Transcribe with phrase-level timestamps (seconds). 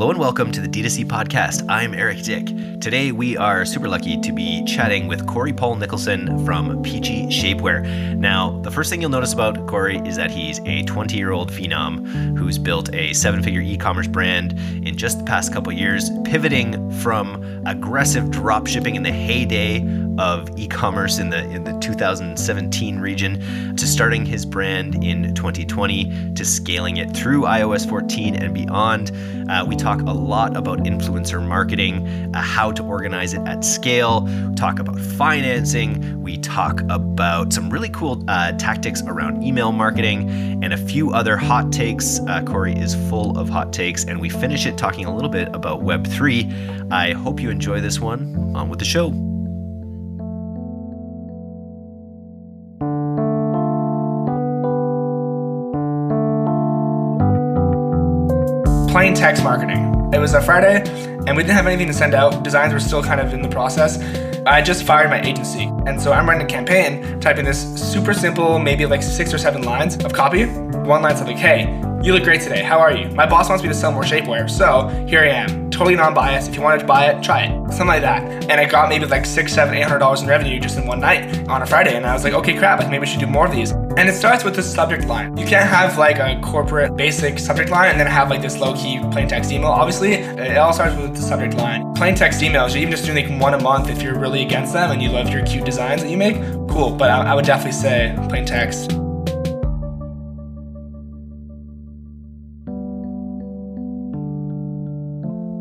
[0.00, 1.62] Hello and welcome to the D2C podcast.
[1.68, 2.46] I'm Eric Dyck.
[2.80, 8.16] Today we are super lucky to be chatting with Corey Paul Nicholson from Peachy Shapewear.
[8.16, 11.52] Now, the first thing you'll notice about Corey is that he's a 20 year old
[11.52, 16.08] phenom who's built a seven figure e commerce brand in just the past couple years,
[16.24, 19.80] pivoting from aggressive drop shipping in the heyday
[20.18, 26.44] of e-commerce in the in the 2017 region to starting his brand in 2020 to
[26.44, 29.12] scaling it through iOS 14 and beyond.
[29.50, 34.22] Uh, we talk a lot about influencer marketing, uh, how to organize it at scale.
[34.22, 36.22] We talk about financing.
[36.22, 41.36] We talk about some really cool uh, tactics around email marketing and a few other
[41.36, 42.20] hot takes.
[42.20, 45.48] Uh, Corey is full of hot takes, and we finish it talking a little bit
[45.54, 46.92] about Web3.
[46.92, 48.52] I hope you enjoy this one.
[48.54, 49.29] On with the show.
[59.00, 60.10] Plain text marketing.
[60.12, 60.82] It was a Friday,
[61.26, 62.44] and we didn't have anything to send out.
[62.44, 63.98] Designs were still kind of in the process.
[64.44, 68.58] I just fired my agency, and so I'm running a campaign, typing this super simple,
[68.58, 70.44] maybe like six or seven lines of copy.
[70.44, 72.62] One line something, hey, you look great today.
[72.62, 73.08] How are you?
[73.10, 75.70] My boss wants me to sell more shapewear, so here I am.
[75.70, 76.48] Totally non-biased.
[76.48, 77.50] If you wanted to buy it, try it.
[77.70, 78.22] Something like that.
[78.50, 81.00] And I got maybe like six, seven, eight hundred dollars in revenue just in one
[81.00, 81.96] night on a Friday.
[81.96, 83.70] And I was like, okay, crap, like maybe I should do more of these.
[83.70, 85.36] And it starts with the subject line.
[85.36, 89.00] You can't have like a corporate basic subject line and then have like this low-key
[89.10, 89.70] plain text email.
[89.70, 91.94] Obviously, it all starts with the subject line.
[91.94, 94.72] Plain text emails, you even just doing like one a month if you're really against
[94.72, 96.36] them and you love your cute designs that you make.
[96.68, 98.92] Cool, but I, I would definitely say plain text.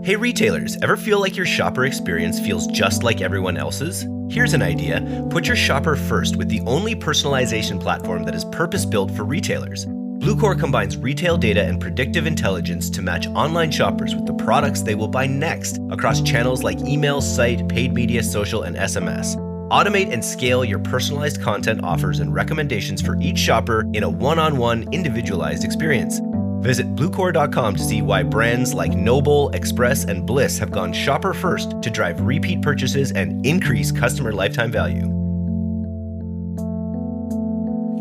[0.10, 4.08] Hey retailers, ever feel like your shopper experience feels just like everyone else's?
[4.28, 8.88] Here's an idea put your shopper first with the only personalization platform that is purpose
[8.88, 9.86] built for retailers.
[9.86, 14.96] Bluecore combines retail data and predictive intelligence to match online shoppers with the products they
[14.96, 19.36] will buy next across channels like email, site, paid media, social, and SMS.
[19.70, 24.40] Automate and scale your personalized content offers and recommendations for each shopper in a one
[24.40, 26.20] on one individualized experience.
[26.60, 31.82] Visit Bluecore.com to see why brands like Noble, Express, and Bliss have gone shopper first
[31.82, 35.04] to drive repeat purchases and increase customer lifetime value.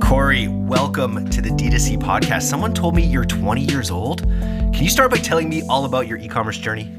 [0.01, 2.43] Corey, welcome to the D2C podcast.
[2.43, 4.23] Someone told me you're 20 years old.
[4.23, 6.93] Can you start by telling me all about your e commerce journey?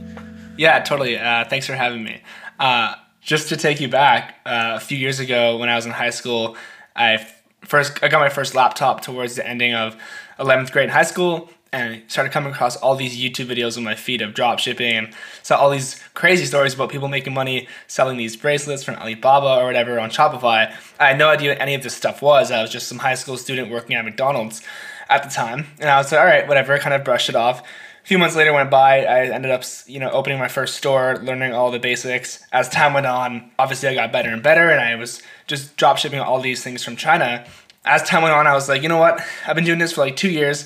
[0.56, 1.18] Yeah, totally.
[1.18, 2.22] Uh, thanks for having me.
[2.58, 5.92] Uh, just to take you back, uh, a few years ago when I was in
[5.92, 6.56] high school,
[6.96, 7.28] I
[7.66, 9.98] first I got my first laptop towards the ending of
[10.40, 13.94] 11th grade in high school and started coming across all these YouTube videos on my
[13.94, 15.14] feed of drop shipping and
[15.44, 19.66] saw all these crazy stories about people making money selling these bracelets from Alibaba or
[19.66, 20.74] whatever on Shopify.
[21.00, 22.52] I had no idea what any of this stuff was.
[22.52, 24.64] I was just some high school student working at McDonald's
[25.10, 25.68] at the time.
[25.80, 27.62] And I was like, all right, whatever, kind of brushed it off.
[27.62, 31.20] A few months later went by, I ended up, you know, opening my first store,
[31.22, 32.44] learning all the basics.
[32.52, 35.98] As time went on, obviously I got better and better and I was just drop
[35.98, 37.46] shipping all these things from China
[37.86, 39.22] as time went on, I was like, you know what?
[39.48, 40.66] I've been doing this for like two years.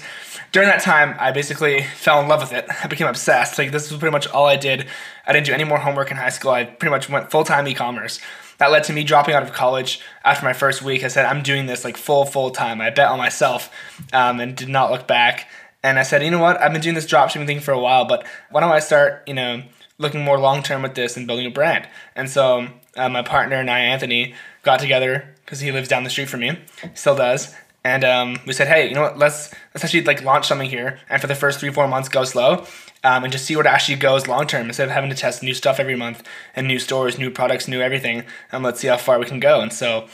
[0.51, 2.65] During that time, I basically fell in love with it.
[2.83, 3.57] I became obsessed.
[3.57, 4.87] Like this was pretty much all I did.
[5.25, 6.51] I didn't do any more homework in high school.
[6.51, 8.19] I pretty much went full time e-commerce.
[8.57, 11.03] That led to me dropping out of college after my first week.
[11.03, 12.81] I said, I'm doing this like full, full time.
[12.81, 13.69] I bet on myself
[14.11, 15.47] um, and did not look back.
[15.81, 16.61] And I said, you know what?
[16.61, 19.33] I've been doing this dropshipping thing for a while, but why don't I start, you
[19.33, 19.63] know,
[19.97, 21.87] looking more long term with this and building a brand?
[22.15, 26.09] And so uh, my partner and I, Anthony, got together because he lives down the
[26.09, 26.59] street from me,
[26.93, 27.53] still does.
[27.85, 29.17] And um, we said, hey, you know what?
[29.17, 32.23] Let's let's actually like launch something here, and for the first three four months, go
[32.23, 32.65] slow,
[33.03, 35.53] um, and just see what actually goes long term instead of having to test new
[35.53, 36.23] stuff every month
[36.55, 38.23] and new stores, new products, new everything.
[38.51, 39.59] And let's see how far we can go.
[39.59, 40.07] And so,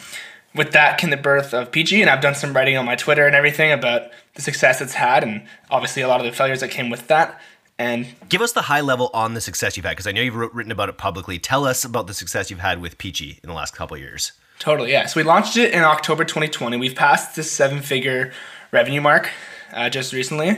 [0.56, 3.28] with that came the birth of Peachy, and I've done some writing on my Twitter
[3.28, 6.72] and everything about the success it's had, and obviously a lot of the failures that
[6.72, 7.40] came with that.
[7.78, 10.36] And give us the high level on the success you've had, because I know you've
[10.36, 11.38] written about it publicly.
[11.38, 14.34] Tell us about the success you've had with Peachy in the last couple years.
[14.60, 15.06] Totally, yeah.
[15.06, 16.76] So we launched it in October 2020.
[16.76, 18.34] We've passed the seven figure
[18.72, 19.30] revenue mark
[19.72, 20.50] uh, just recently.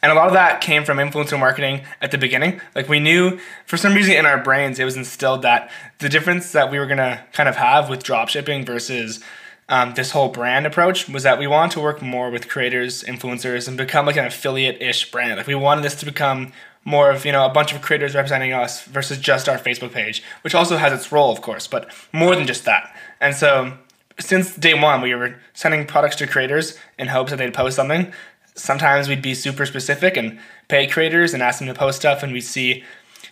[0.00, 2.60] And a lot of that came from influencer marketing at the beginning.
[2.74, 6.52] Like we knew for some reason in our brains, it was instilled that the difference
[6.52, 9.20] that we were to kind of have with dropshipping versus
[9.68, 13.68] um, this whole brand approach was that we wanted to work more with creators, influencers,
[13.68, 15.36] and become like an affiliate ish brand.
[15.36, 16.52] Like we wanted this to become
[16.88, 20.22] more of you know a bunch of creators representing us versus just our Facebook page,
[20.42, 22.96] which also has its role, of course, but more than just that.
[23.20, 23.74] And so
[24.18, 28.10] since day one, we were sending products to creators in hopes that they'd post something.
[28.54, 30.38] Sometimes we'd be super specific and
[30.68, 32.84] pay creators and ask them to post stuff, and we'd see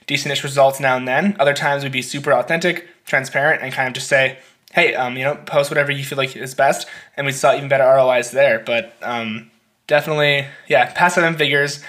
[0.07, 1.35] decentish results now and then.
[1.41, 4.39] Other times we'd be super authentic, transparent, and kind of just say,
[4.73, 6.87] "Hey, um, you know, post whatever you feel like is best,"
[7.17, 8.59] and we saw even better ROIs there.
[8.59, 9.51] But um,
[9.87, 11.83] definitely, yeah, past seven figures.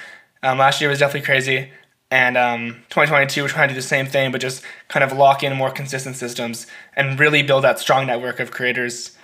[0.43, 1.69] Um, last year was definitely crazy.
[2.09, 5.43] And um, 2022, we're trying to do the same thing, but just kind of lock
[5.43, 9.17] in more consistent systems and really build that strong network of creators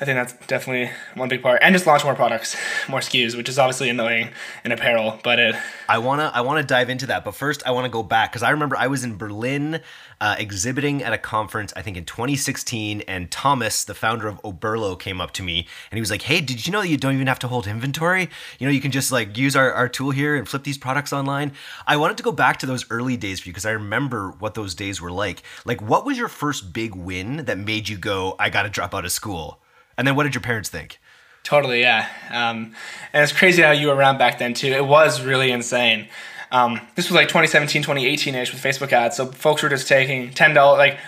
[0.00, 2.54] I think that's definitely one big part, and just launch more products,
[2.88, 4.30] more SKUs, which is obviously annoying
[4.64, 5.18] in apparel.
[5.22, 5.54] But it.
[5.88, 8.42] I wanna I wanna dive into that, but first I want to go back because
[8.42, 9.80] I remember I was in Berlin
[10.20, 14.98] uh, exhibiting at a conference I think in 2016, and Thomas, the founder of Oberlo,
[14.98, 17.14] came up to me and he was like, "Hey, did you know that you don't
[17.14, 18.28] even have to hold inventory?
[18.58, 21.12] You know, you can just like use our our tool here and flip these products
[21.12, 21.52] online."
[21.86, 24.54] I wanted to go back to those early days for you because I remember what
[24.54, 25.42] those days were like.
[25.64, 28.94] Like, what was your first big win that made you go, "I got to drop
[28.94, 29.60] out of school"?
[29.98, 30.98] And then what did your parents think?
[31.46, 32.08] Totally, yeah.
[32.30, 32.74] Um,
[33.12, 34.72] and it's crazy how you were around back then too.
[34.72, 36.08] It was really insane.
[36.50, 39.16] Um, this was like 2017, 2018 ish with Facebook ads.
[39.16, 40.98] So folks were just taking ten dollars, like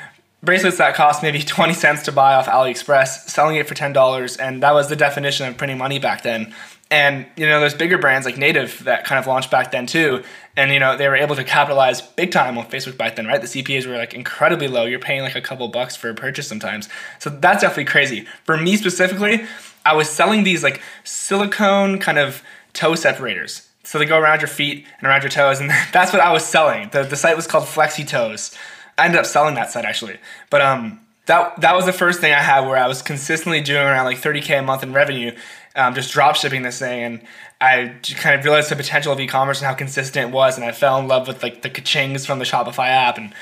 [0.42, 4.36] bracelets that cost maybe 20 cents to buy off AliExpress, selling it for ten dollars,
[4.36, 6.54] and that was the definition of printing money back then.
[6.90, 10.22] And you know, there's bigger brands like Native that kind of launched back then too,
[10.56, 13.40] and you know they were able to capitalize big time on Facebook back then, right?
[13.40, 14.86] The CPAs were like incredibly low.
[14.86, 16.88] You're paying like a couple bucks for a purchase sometimes,
[17.18, 18.26] so that's definitely crazy.
[18.44, 19.44] For me specifically,
[19.84, 22.42] I was selling these like silicone kind of
[22.72, 23.67] toe separators.
[23.88, 26.44] So they go around your feet and around your toes, and that's what I was
[26.44, 26.90] selling.
[26.90, 28.54] The the site was called Flexi Toes.
[28.98, 30.18] I ended up selling that site actually,
[30.50, 33.80] but um that that was the first thing I had where I was consistently doing
[33.80, 35.34] around like 30k a month in revenue,
[35.74, 37.22] um, just drop shipping this thing, and
[37.62, 40.72] I kind of realized the potential of e-commerce and how consistent it was, and I
[40.72, 43.32] fell in love with like the kachings from the Shopify app, and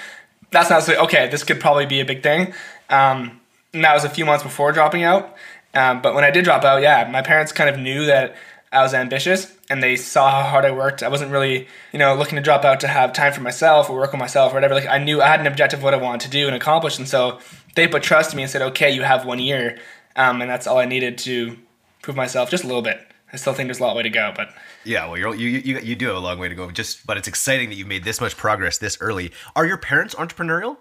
[0.52, 1.28] that's not so okay.
[1.28, 2.54] This could probably be a big thing.
[2.88, 3.40] Um,
[3.74, 5.34] and that was a few months before dropping out,
[5.74, 8.36] um, but when I did drop out, yeah, my parents kind of knew that
[8.76, 11.02] I was ambitious and they saw how hard I worked.
[11.02, 13.96] I wasn't really, you know, looking to drop out to have time for myself or
[13.96, 14.74] work on myself or whatever.
[14.74, 16.98] Like I knew I had an objective of what I wanted to do and accomplish,
[16.98, 17.40] and so
[17.74, 19.78] they put trust in me and said, "Okay, you have one year,"
[20.14, 21.56] um, and that's all I needed to
[22.02, 23.00] prove myself just a little bit.
[23.32, 24.50] I still think there's a lot of way to go, but
[24.84, 26.70] yeah, well, you you you do have a long way to go.
[26.70, 29.32] Just, but it's exciting that you made this much progress this early.
[29.56, 30.76] Are your parents entrepreneurial?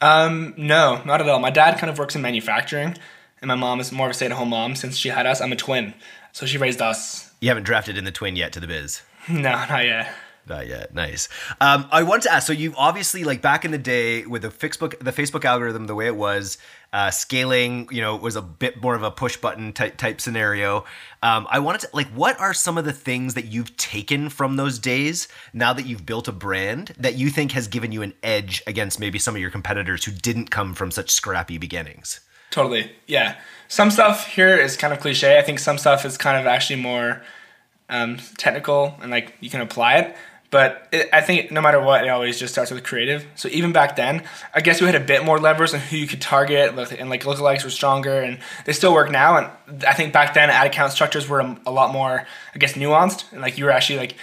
[0.00, 1.40] Um, no, not at all.
[1.40, 2.96] My dad kind of works in manufacturing,
[3.40, 5.40] and my mom is more of a stay-at-home mom since she had us.
[5.40, 5.94] I'm a twin,
[6.32, 7.29] so she raised us.
[7.40, 9.02] You haven't drafted in the twin yet to the biz.
[9.28, 10.14] no, not yet.
[10.46, 10.94] Not yet.
[10.94, 11.28] Nice.
[11.60, 12.46] Um, I want to ask.
[12.46, 15.94] So you've obviously like back in the day with the Facebook, the Facebook algorithm, the
[15.94, 16.58] way it was,
[16.92, 20.84] uh, scaling, you know, was a bit more of a push button type type scenario.
[21.22, 24.56] Um, I wanted to like, what are some of the things that you've taken from
[24.56, 28.14] those days now that you've built a brand that you think has given you an
[28.22, 32.20] edge against maybe some of your competitors who didn't come from such scrappy beginnings?
[32.50, 32.90] Totally.
[33.06, 33.36] Yeah.
[33.68, 35.38] Some stuff here is kind of cliche.
[35.38, 37.22] I think some stuff is kind of actually more
[37.88, 40.16] um, technical and like you can apply it.
[40.50, 43.24] But it, I think no matter what, it always just starts with creative.
[43.36, 46.08] So even back then, I guess we had a bit more levers on who you
[46.08, 49.36] could target, and like lookalikes were stronger, and they still work now.
[49.36, 52.72] And I think back then, ad account structures were a, a lot more, I guess,
[52.72, 54.16] nuanced, and like you were actually like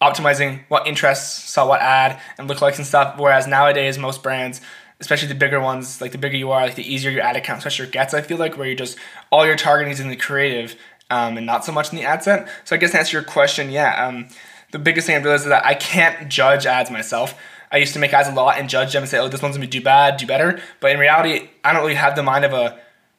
[0.00, 3.18] optimizing what interests saw what ad and lookalikes and stuff.
[3.18, 4.60] Whereas nowadays, most brands
[5.02, 7.60] especially the bigger ones, like the bigger you are, like the easier your ad account
[7.60, 8.14] structure gets.
[8.14, 8.96] I feel like where you're just
[9.30, 10.76] all your targeting is in the creative
[11.10, 12.48] um, and not so much in the ad set.
[12.64, 14.28] So I guess to answer your question, yeah, um,
[14.70, 17.34] the biggest thing I realized is that I can't judge ads myself.
[17.72, 19.56] I used to make ads a lot and judge them and say, oh, this one's
[19.56, 20.60] gonna do bad, do better.
[20.78, 22.78] But in reality, I don't really have the mind of a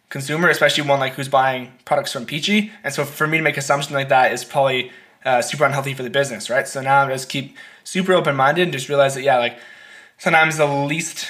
[0.09, 2.71] consumer, especially one like who's buying products from Peachy.
[2.83, 4.91] And so for me to make assumptions like that is probably
[5.25, 6.67] uh, super unhealthy for the business, right?
[6.67, 9.57] So now I'm just keep super open minded and just realize that yeah, like
[10.17, 11.27] sometimes the least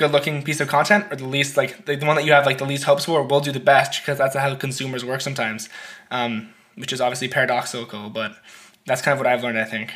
[0.00, 2.58] good looking piece of content or the least like the, one that you have like
[2.58, 5.68] the least hopes for will do the best because that's how consumers work sometimes,
[6.10, 8.32] um, which is obviously paradoxical, but
[8.86, 9.58] that's kind of what I've learned.
[9.58, 9.92] I think.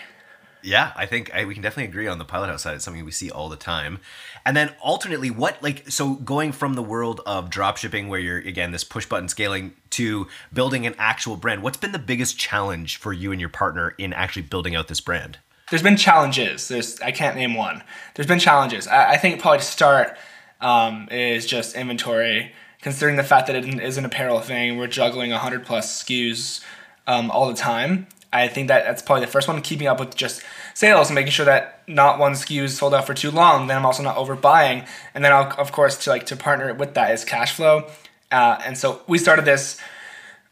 [0.62, 2.74] Yeah, I think I, we can definitely agree on the Pilothouse side.
[2.76, 4.00] It's something we see all the time.
[4.46, 8.38] And then alternately, what like so going from the world of drop shipping, where you're
[8.38, 11.62] again this push button scaling, to building an actual brand.
[11.62, 15.00] What's been the biggest challenge for you and your partner in actually building out this
[15.00, 15.38] brand?
[15.70, 16.68] There's been challenges.
[16.68, 17.82] There's I can't name one.
[18.14, 18.86] There's been challenges.
[18.86, 20.16] I, I think probably to start
[20.60, 22.52] um, is just inventory.
[22.82, 26.62] Considering the fact that it is an apparel thing, we're juggling 100 plus SKUs
[27.06, 28.06] um, all the time.
[28.30, 30.42] I think that that's probably the first one, keeping up with just
[30.74, 33.68] sales and making sure that not one SKU is sold out for too long.
[33.68, 36.94] Then I'm also not overbuying, and then I'll, of course to like to partner with
[36.94, 37.88] that is cash flow.
[38.32, 39.78] Uh, and so we started this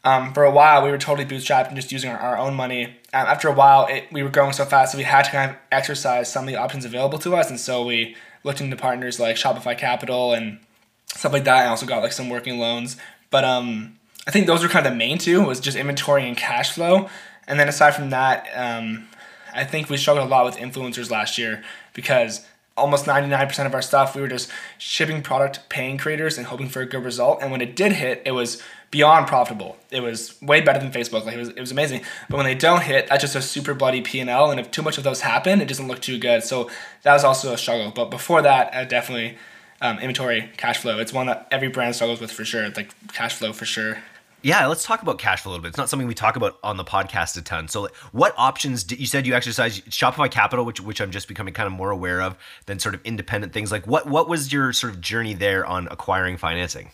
[0.03, 0.83] um, for a while.
[0.83, 2.85] We were totally bootstrapped and just using our, our own money.
[3.13, 5.51] Um, after a while, it, we were growing so fast, that we had to kind
[5.51, 9.19] of exercise some of the options available to us, and so we looked into partners
[9.19, 10.59] like Shopify Capital and
[11.07, 11.65] stuff like that.
[11.65, 12.97] I also got like some working loans,
[13.29, 16.37] but um, I think those were kind of the main two was just inventory and
[16.37, 17.09] cash flow.
[17.47, 19.07] And then aside from that, um,
[19.53, 22.45] I think we struggled a lot with influencers last year because
[22.75, 26.81] almost 99% of our stuff, we were just shipping product, paying creators, and hoping for
[26.81, 27.39] a good result.
[27.41, 28.61] And when it did hit, it was
[28.93, 29.75] beyond profitable.
[29.89, 31.25] It was way better than Facebook.
[31.25, 32.03] Like it was, it was amazing.
[32.29, 34.51] But when they don't hit, that's just a super bloody P and L.
[34.51, 36.43] And if too much of those happen, it doesn't look too good.
[36.43, 36.69] So
[37.01, 37.89] that was also a struggle.
[37.89, 39.35] But before that, uh, definitely
[39.81, 40.99] um, inventory, cash flow.
[40.99, 42.69] It's one that every brand struggles with for sure.
[42.69, 43.97] Like cash flow for sure.
[44.43, 45.69] Yeah, let's talk about cash flow a little bit.
[45.69, 47.67] It's not something we talk about on the podcast a ton.
[47.67, 51.55] So, what options did you said you exercise Shopify Capital, which which I'm just becoming
[51.55, 53.71] kind of more aware of than sort of independent things.
[53.71, 56.91] Like, what what was your sort of journey there on acquiring financing?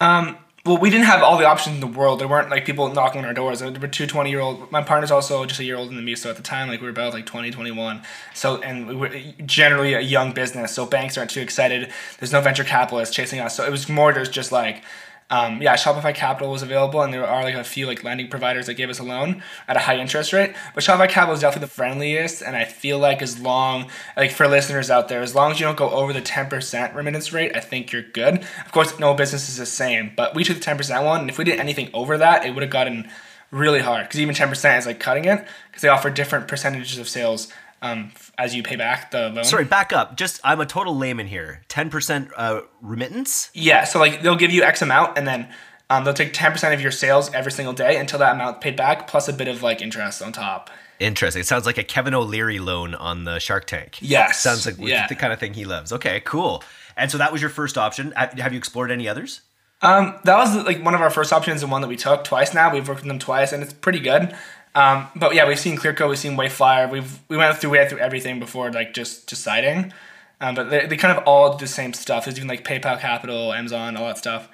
[0.00, 2.20] Um, well, we didn't have all the options in the world.
[2.20, 3.60] There weren't like people knocking on our doors.
[3.60, 4.70] There were two 20 year old.
[4.70, 6.14] My partner's also just a year older than me.
[6.14, 8.02] So at the time, like we were about like 20, 21.
[8.34, 9.08] So, and we were
[9.46, 10.74] generally a young business.
[10.74, 11.90] So banks aren't too excited.
[12.18, 13.56] There's no venture capitalists chasing us.
[13.56, 14.82] So it was more just, just like,
[15.30, 18.66] um, yeah, Shopify Capital was available, and there are like a few like lending providers
[18.66, 20.54] that gave us a loan at a high interest rate.
[20.74, 24.48] But Shopify Capital is definitely the friendliest, and I feel like as long like for
[24.48, 27.52] listeners out there, as long as you don't go over the ten percent remittance rate,
[27.54, 28.44] I think you're good.
[28.66, 31.30] Of course, no business is the same, but we took the ten percent one, and
[31.30, 33.08] if we did anything over that, it would have gotten
[33.52, 36.98] really hard because even ten percent is like cutting it because they offer different percentages
[36.98, 39.44] of sales um, as you pay back the loan.
[39.44, 40.16] Sorry, back up.
[40.16, 41.62] Just I'm a total layman here.
[41.68, 43.50] Ten percent uh, remittance.
[43.54, 45.48] Yeah, so like they'll give you X amount, and then
[45.88, 48.76] um, they'll take ten percent of your sales every single day until that amount paid
[48.76, 50.70] back, plus a bit of like interest on top.
[50.98, 51.40] Interesting.
[51.40, 53.98] It sounds like a Kevin O'Leary loan on the Shark Tank.
[54.02, 54.42] Yes.
[54.42, 55.06] Sounds like yeah.
[55.06, 55.94] the kind of thing he loves.
[55.94, 56.62] Okay, cool.
[56.94, 58.12] And so that was your first option.
[58.12, 59.40] Have you explored any others?
[59.80, 62.52] Um, that was like one of our first options and one that we took twice
[62.52, 62.70] now.
[62.70, 64.36] We've worked with them twice and it's pretty good.
[64.74, 67.90] Um, but yeah, we've seen Clearco, we've seen Wayflyer, we've we went through we went
[67.90, 69.92] through everything before like just deciding.
[70.40, 72.24] Um, but they, they kind of all do the same stuff.
[72.24, 74.48] There's even like PayPal Capital, Amazon, all that stuff.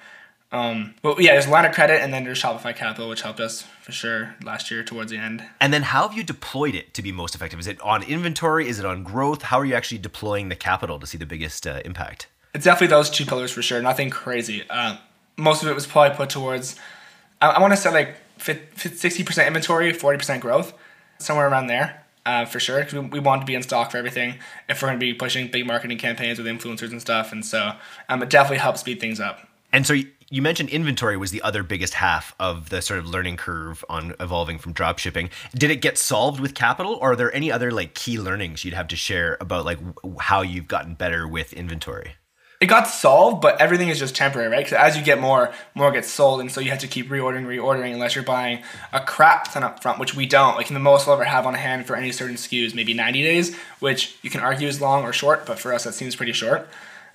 [0.51, 3.63] Um, but yeah, there's line of credit and then there's Shopify Capital, which helped us
[3.81, 5.43] for sure last year towards the end.
[5.59, 7.59] And then how have you deployed it to be most effective?
[7.59, 8.67] Is it on inventory?
[8.67, 9.43] Is it on growth?
[9.43, 12.27] How are you actually deploying the capital to see the biggest uh, impact?
[12.53, 13.81] It's definitely those two pillars for sure.
[13.81, 14.63] Nothing crazy.
[14.69, 14.97] Uh,
[15.35, 16.77] most of it was probably put towards.
[17.41, 20.73] I, I want to say like 60% inventory, 40% growth,
[21.19, 22.03] somewhere around there.
[22.25, 24.35] Uh, for sure, because we, we want to be in stock for everything
[24.67, 27.31] if we're going to be pushing big marketing campaigns with influencers and stuff.
[27.31, 27.71] And so
[28.09, 29.47] um, it definitely helps speed things up.
[29.71, 29.95] And so
[30.29, 34.13] you mentioned inventory was the other biggest half of the sort of learning curve on
[34.19, 35.29] evolving from drop shipping.
[35.55, 38.73] Did it get solved with capital, or are there any other like key learnings you'd
[38.73, 39.79] have to share about like
[40.19, 42.15] how you've gotten better with inventory?
[42.59, 44.65] It got solved, but everything is just temporary, right?
[44.65, 47.45] Because as you get more, more gets sold, and so you have to keep reordering,
[47.45, 50.55] reordering, unless you're buying a crap ton up front, which we don't.
[50.55, 53.55] Like the most we'll ever have on hand for any certain SKUs, maybe 90 days,
[53.79, 56.67] which you can argue is long or short, but for us that seems pretty short.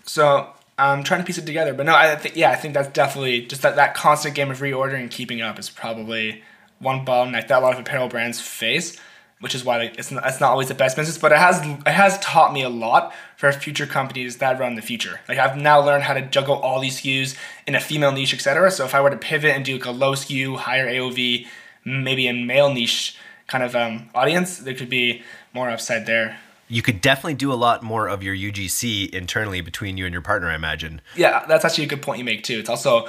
[0.04, 2.92] So I'm trying to piece it together, but no, I think yeah, I think that's
[2.92, 6.42] definitely just that that constant game of reordering and keeping up is probably
[6.78, 8.96] one bottleneck that a lot of apparel brands face
[9.42, 11.88] which is why it's not, it's not always the best business, but it has it
[11.88, 15.18] has taught me a lot for future companies that run the future.
[15.28, 18.70] Like I've now learned how to juggle all these SKUs in a female niche, etc.
[18.70, 21.49] So if I were to pivot and do like a low SKU, higher AOV,
[21.84, 23.16] maybe a male niche
[23.49, 25.22] kind of um, audience, there could be
[25.52, 26.38] more upside there.
[26.68, 30.22] You could definitely do a lot more of your UGC internally between you and your
[30.22, 31.00] partner, I imagine.
[31.16, 32.61] Yeah, that's actually a good point you make too.
[32.61, 33.08] It's also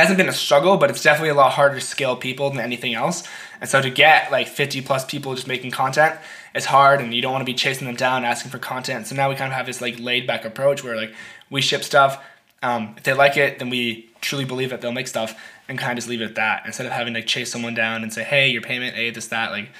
[0.00, 2.94] hasn't been a struggle, but it's definitely a lot harder to scale people than anything
[2.94, 3.24] else.
[3.60, 6.18] And so to get like 50 plus people just making content,
[6.54, 9.06] it's hard and you don't want to be chasing them down asking for content.
[9.06, 11.12] So now we kind of have this like laid back approach where like
[11.50, 12.22] we ship stuff.
[12.62, 15.92] Um, if they like it, then we truly believe that they'll make stuff and kind
[15.92, 18.24] of just leave it at that instead of having to chase someone down and say,
[18.24, 19.50] hey, your payment, hey, this, that.
[19.50, 19.70] Like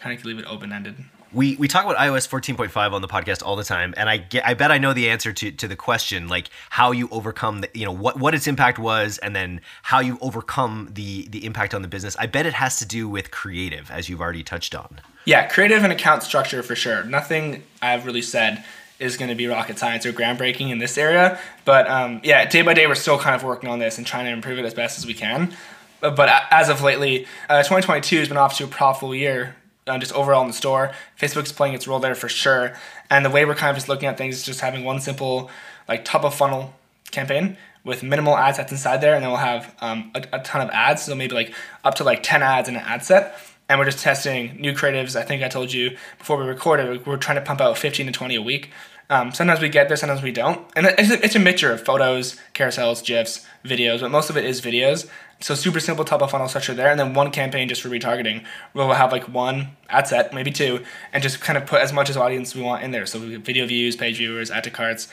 [0.00, 0.96] kind of leave it open ended
[1.32, 4.46] we we talk about iOS 14.5 on the podcast all the time, and I get
[4.46, 7.70] I bet I know the answer to, to the question like how you overcome the
[7.74, 11.74] you know what what its impact was, and then how you overcome the the impact
[11.74, 12.16] on the business.
[12.18, 15.00] I bet it has to do with creative, as you've already touched on.
[15.24, 17.04] Yeah, creative and account structure for sure.
[17.04, 18.64] Nothing I've really said
[18.98, 22.62] is going to be rocket science or groundbreaking in this area, but um, yeah, day
[22.62, 24.74] by day we're still kind of working on this and trying to improve it as
[24.74, 25.54] best as we can.
[26.00, 29.56] But, but as of lately, uh, 2022 has been off to a profitable year
[29.88, 30.92] uh, just overall in the store.
[31.18, 32.74] Facebook's playing its role there for sure.
[33.10, 35.50] And the way we're kind of just looking at things is just having one simple,
[35.88, 36.74] like top of funnel
[37.10, 40.60] campaign with minimal ad sets inside there, and then we'll have um, a, a, ton
[40.60, 41.04] of ads.
[41.04, 41.54] So maybe like
[41.84, 43.38] up to like 10 ads in an ad set.
[43.70, 45.14] And we're just testing new creatives.
[45.14, 48.12] I think I told you before we recorded, we're trying to pump out 15 to
[48.12, 48.70] 20 a week.
[49.10, 50.66] Um, sometimes we get there, sometimes we don't.
[50.76, 54.44] And it's a, it's a mixture of photos, carousels, GIFs, videos, but most of it
[54.44, 55.08] is videos.
[55.40, 58.44] So super simple top of funnel structure there, and then one campaign just for retargeting.
[58.74, 62.10] We'll have like one ad set, maybe two, and just kind of put as much
[62.10, 63.06] as audience we want in there.
[63.06, 65.06] So video views, page viewers, add to carts,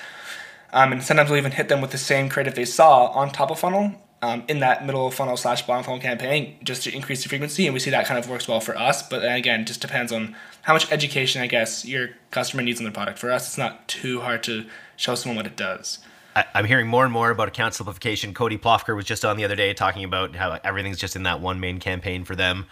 [0.73, 3.51] um, and sometimes we'll even hit them with the same creative they saw on top
[3.51, 7.29] of funnel um, in that middle funnel slash bottom funnel campaign just to increase the
[7.29, 7.65] frequency.
[7.65, 9.07] And we see that kind of works well for us.
[9.07, 12.91] But again, just depends on how much education I guess your customer needs on the
[12.91, 13.19] product.
[13.19, 14.65] For us, it's not too hard to
[14.95, 15.99] show someone what it does.
[16.35, 18.33] I'm hearing more and more about account simplification.
[18.33, 21.39] Cody Plofker was just on the other day talking about how everything's just in that
[21.39, 22.65] one main campaign for them.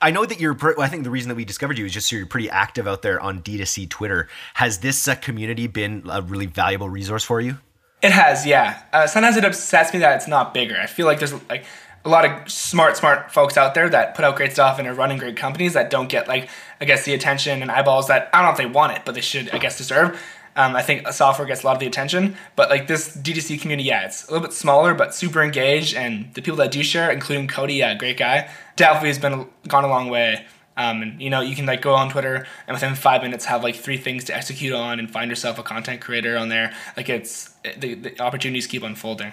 [0.00, 0.56] I know that you're.
[0.80, 3.20] I think the reason that we discovered you is just you're pretty active out there
[3.20, 4.28] on D2C Twitter.
[4.54, 7.58] Has this uh, community been a really valuable resource for you?
[8.00, 8.82] It has, yeah.
[8.94, 10.76] Uh, sometimes it upsets me that it's not bigger.
[10.80, 11.66] I feel like there's like
[12.02, 14.94] a lot of smart, smart folks out there that put out great stuff and are
[14.94, 16.48] running great companies that don't get like
[16.80, 19.14] I guess the attention and eyeballs that I don't know if they want it, but
[19.14, 20.18] they should I guess deserve.
[20.56, 23.88] Um, I think software gets a lot of the attention, but like this D2C community,
[23.88, 27.10] yeah, it's a little bit smaller, but super engaged, and the people that do share,
[27.10, 30.44] including Cody, yeah, great guy, definitely has been gone a long way.
[30.76, 33.62] Um, and you know, you can like go on Twitter and within five minutes have
[33.62, 36.72] like three things to execute on and find yourself a content creator on there.
[36.96, 39.32] Like it's the, the opportunities keep unfolding.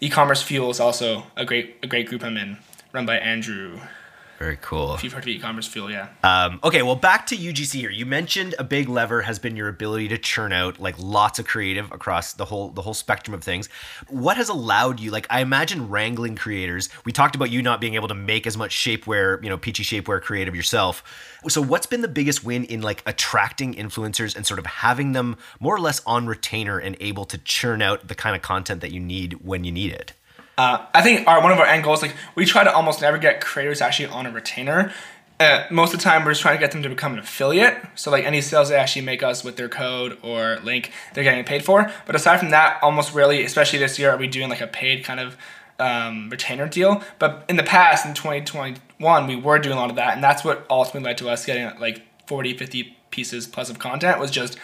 [0.00, 2.58] E-commerce Fuel is also a great a great group I'm in,
[2.92, 3.80] run by Andrew.
[4.38, 4.94] Very cool.
[4.94, 6.10] If you've heard of e-commerce fuel, yeah.
[6.22, 7.90] Um, okay, well, back to UGC here.
[7.90, 11.46] You mentioned a big lever has been your ability to churn out like lots of
[11.48, 13.68] creative across the whole the whole spectrum of things.
[14.06, 15.10] What has allowed you?
[15.10, 16.88] Like, I imagine wrangling creators.
[17.04, 19.82] We talked about you not being able to make as much shapewear, you know, peachy
[19.82, 21.02] shapewear creative yourself.
[21.48, 25.36] So, what's been the biggest win in like attracting influencers and sort of having them
[25.58, 28.92] more or less on retainer and able to churn out the kind of content that
[28.92, 30.12] you need when you need it?
[30.58, 33.16] Uh, I think our one of our end goals, like we try to almost never
[33.16, 34.92] get creators actually on a retainer.
[35.40, 37.76] Uh, most of the time, we're just trying to get them to become an affiliate.
[37.94, 41.44] So like any sales they actually make us with their code or link, they're getting
[41.44, 41.92] paid for.
[42.06, 45.04] But aside from that, almost rarely, especially this year, are we doing like a paid
[45.04, 45.36] kind of
[45.78, 47.02] um, retainer deal.
[47.18, 50.44] But in the past, in 2021, we were doing a lot of that, and that's
[50.44, 54.18] what ultimately led to us getting like 40, 50 pieces plus of content.
[54.18, 54.58] Was just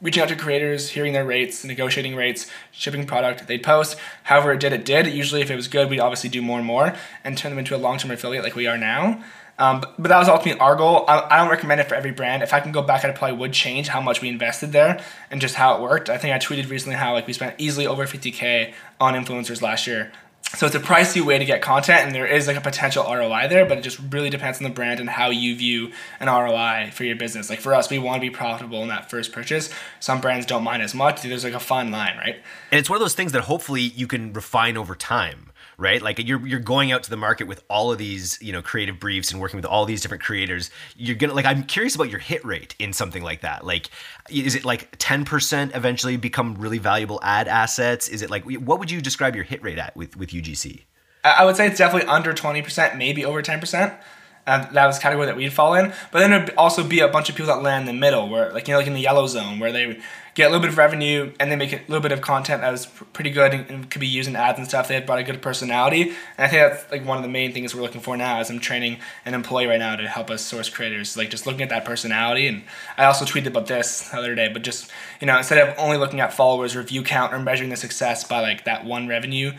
[0.00, 3.96] reaching out to creators, hearing their rates, negotiating rates, shipping product they'd post.
[4.24, 5.06] However it did, it did.
[5.06, 7.74] Usually if it was good, we'd obviously do more and more and turn them into
[7.74, 9.22] a long-term affiliate like we are now.
[9.60, 11.04] Um, but, but, that was ultimately our goal.
[11.08, 12.44] I, I, don't recommend it for every brand.
[12.44, 15.02] If I can go back, I probably would change how much we invested there
[15.32, 16.08] and just how it worked.
[16.08, 19.88] I think I tweeted recently how like we spent easily over 50k on influencers last
[19.88, 20.12] year
[20.54, 23.48] so it's a pricey way to get content and there is like a potential ROI
[23.48, 26.90] there, but it just really depends on the brand and how you view an ROI
[26.92, 27.50] for your business.
[27.50, 29.70] Like for us, we want to be profitable in that first purchase.
[30.00, 31.20] Some brands don't mind as much.
[31.20, 32.36] There's like a fine line, right?
[32.72, 35.47] And it's one of those things that hopefully you can refine over time
[35.78, 36.02] right?
[36.02, 38.98] Like you're you're going out to the market with all of these, you know, creative
[39.00, 40.70] briefs and working with all these different creators.
[40.96, 43.64] You're gonna like I'm curious about your hit rate in something like that.
[43.64, 43.88] Like
[44.28, 48.08] is it like 10% eventually become really valuable ad assets?
[48.08, 50.82] Is it like what would you describe your hit rate at with with UGC?
[51.24, 53.98] I would say it's definitely under 20%, maybe over 10%.
[54.46, 55.92] Um, that was category that we'd fall in.
[56.10, 58.50] But then there'd also be a bunch of people that land in the middle, where
[58.52, 60.00] like you know, like in the yellow zone, where they
[60.38, 62.70] get a little bit of revenue and they make a little bit of content that
[62.70, 64.86] was pretty good and, and could be used in ads and stuff.
[64.86, 67.52] They had brought a good personality, and I think that's like one of the main
[67.52, 68.38] things we're looking for now.
[68.38, 71.62] As I'm training an employee right now to help us source creators, like just looking
[71.62, 72.46] at that personality.
[72.46, 72.62] And
[72.96, 75.96] I also tweeted about this the other day, but just you know, instead of only
[75.96, 79.52] looking at followers review view count or measuring the success by like that one revenue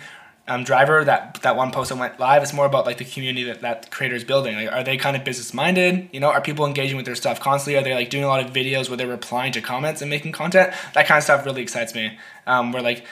[0.50, 3.44] um, driver that that one post that went live it's more about like the community
[3.44, 6.42] that that creator is building like are they kind of business minded you know are
[6.42, 8.98] people engaging with their stuff constantly are they like doing a lot of videos where
[8.98, 12.72] they're replying to comments and making content that kind of stuff really excites me um,
[12.72, 13.06] where like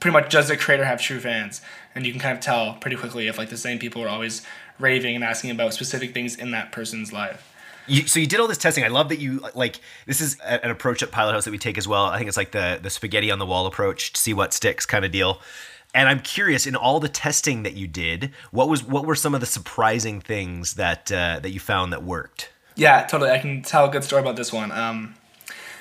[0.00, 1.60] pretty much does the creator have true fans
[1.94, 4.42] and you can kind of tell pretty quickly if like the same people are always
[4.78, 7.44] raving and asking about specific things in that person's life
[7.86, 8.84] you, so you did all this testing.
[8.84, 11.88] I love that you like this is an approach at Pilothouse that we take as
[11.88, 12.04] well.
[12.04, 14.84] I think it's like the the spaghetti on the wall approach, to see what sticks
[14.84, 15.40] kind of deal.
[15.94, 19.34] And I'm curious, in all the testing that you did, what was what were some
[19.34, 22.50] of the surprising things that uh, that you found that worked?
[22.76, 23.30] Yeah, totally.
[23.30, 24.70] I can tell a good story about this one.
[24.70, 25.14] Um,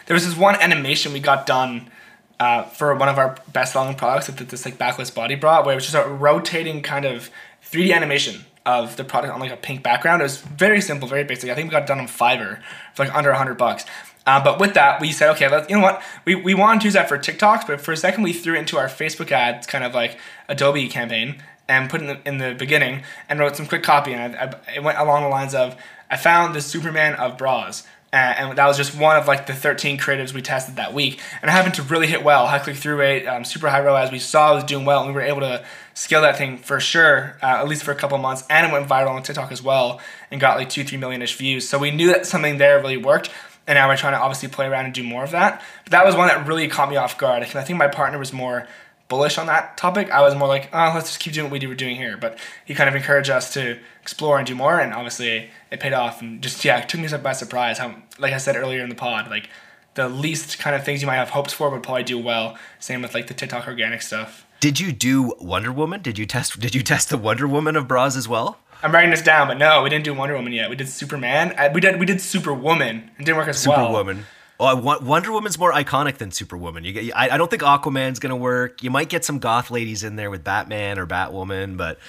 [0.08, 1.92] there was this one animation we got done
[2.40, 5.74] uh, for one of our best selling products that this like backless body bra, where
[5.74, 7.30] it was just a rotating kind of
[7.70, 10.22] 3D animation of the product on like a pink background.
[10.22, 11.50] It was very simple, very basic.
[11.50, 12.62] I think we got it done on Fiverr
[12.94, 13.86] for like under 100 bucks.
[14.28, 16.04] Uh, but with that, we said, okay, you know what?
[16.26, 18.60] We, we wanted to use that for TikToks, but for a second, we threw it
[18.60, 22.54] into our Facebook ads, kind of like Adobe campaign, and put in the, in the
[22.54, 24.12] beginning and wrote some quick copy.
[24.14, 25.78] And I, I, it went along the lines of,
[26.12, 27.88] I found the Superman of bras.
[28.12, 31.20] And that was just one of like the 13 creatives we tested that week.
[31.42, 32.48] And it happened to really hit well.
[32.48, 34.12] High click through rate, um, super high ROAS.
[34.12, 35.64] We saw was doing well, and we were able to
[35.94, 38.44] scale that thing for sure, uh, at least for a couple months.
[38.50, 40.00] And it went viral on TikTok as well,
[40.32, 41.68] and got like two, three million ish views.
[41.68, 43.30] So we knew that something there really worked
[43.68, 45.62] and now we're trying to obviously play around and do more of that.
[45.84, 47.44] But that was one that really caught me off guard.
[47.44, 48.68] I think my partner was more
[49.10, 50.10] bullish on that topic.
[50.10, 52.18] I was more like, oh, let's just keep doing what we were doing here.
[52.18, 55.94] But he kind of encouraged us to explore and do more, and obviously it paid
[55.94, 56.22] off.
[56.22, 57.78] And just yeah, took me by surprise.
[57.78, 59.50] How, like I said earlier in the pod, like
[59.96, 62.58] the least kind of things you might have hopes for would probably do well.
[62.80, 64.46] Same with like the TikTok organic stuff.
[64.60, 66.02] Did you do Wonder Woman?
[66.02, 66.60] Did you test?
[66.60, 68.60] Did you test the Wonder Woman of bras as well?
[68.84, 70.70] I'm writing this down, but no, we didn't do Wonder Woman yet.
[70.70, 71.54] We did Superman.
[71.58, 73.10] I, we did we did Superwoman.
[73.18, 73.78] It didn't work as well.
[73.78, 74.26] Superwoman.
[74.60, 76.84] Oh, Wonder Woman's more iconic than Superwoman.
[76.84, 78.82] You get, I, I don't think Aquaman's gonna work.
[78.82, 82.00] You might get some goth ladies in there with Batman or Batwoman, but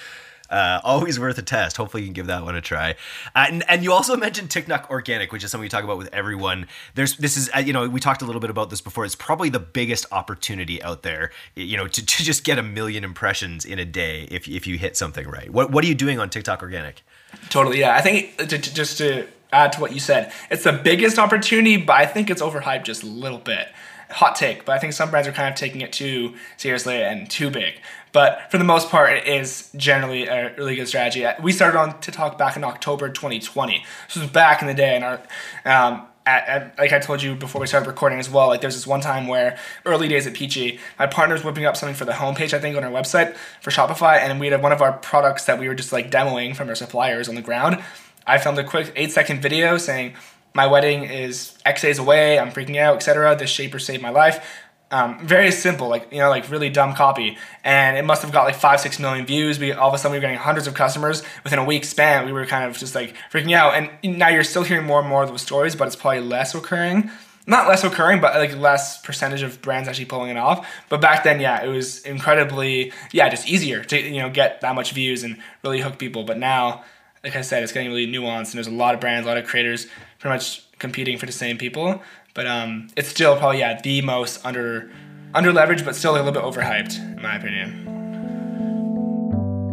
[0.49, 1.77] uh, always worth a test.
[1.77, 2.91] Hopefully, you can give that one a try.
[3.35, 6.13] Uh, and, and you also mentioned TikTok Organic, which is something we talk about with
[6.13, 6.67] everyone.
[6.95, 9.05] There's this is uh, you know we talked a little bit about this before.
[9.05, 11.31] It's probably the biggest opportunity out there.
[11.55, 14.77] You know to, to just get a million impressions in a day if if you
[14.77, 15.49] hit something right.
[15.49, 17.03] What what are you doing on TikTok Organic?
[17.49, 17.95] Totally, yeah.
[17.95, 21.77] I think to, to, just to add to what you said, it's the biggest opportunity,
[21.77, 23.67] but I think it's overhyped just a little bit
[24.11, 27.29] hot take, but I think some brands are kind of taking it too seriously and
[27.29, 27.79] too big.
[28.11, 31.25] But for the most part, it is generally a really good strategy.
[31.41, 33.83] We started on TikTok back in October 2020.
[34.07, 35.21] This was back in the day, and our
[35.65, 38.75] um, at, at, like I told you before we started recording as well, like there's
[38.75, 42.05] this one time where early days at Peachy, my partner was whipping up something for
[42.05, 44.93] the homepage, I think, on our website for Shopify, and we had one of our
[44.93, 47.83] products that we were just like demoing from our suppliers on the ground.
[48.27, 50.13] I filmed a quick eight second video saying,
[50.53, 53.35] my wedding is X days away, I'm freaking out, etc.
[53.35, 54.45] This shaper saved my life.
[54.91, 58.45] Um, very simple, like you know, like really dumb copy, and it must have got
[58.45, 59.59] like five, six million views.
[59.59, 62.25] We all of a sudden we were getting hundreds of customers within a week span.
[62.25, 65.07] We were kind of just like freaking out, and now you're still hearing more and
[65.07, 67.11] more of those stories, but it's probably less occurring.
[67.45, 70.67] Not less occurring, but like less percentage of brands actually pulling it off.
[70.89, 74.73] But back then, yeah, it was incredibly, yeah, just easier to you know get that
[74.73, 76.23] much views and really hook people.
[76.23, 76.83] But now,
[77.23, 79.37] like I said, it's getting really nuanced, and there's a lot of brands, a lot
[79.37, 79.85] of creators,
[80.17, 82.01] pretty much competing for the same people.
[82.33, 84.91] But um, it's still probably yeah the most under
[85.33, 87.85] under leveraged, but still a little bit overhyped in my opinion.